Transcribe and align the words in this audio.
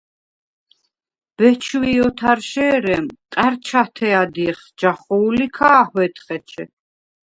ბეჩვი̄ 1.35 1.95
ოთარშე̄რემ 2.05 3.05
ყა̈რჩათე 3.33 4.09
ადჲეხ 4.21 4.59
ჯახუ̄ლ 4.79 5.37
ი 5.45 5.47
ქა̄ჰვედხ 5.55 6.25
ეჩე. 6.35 6.63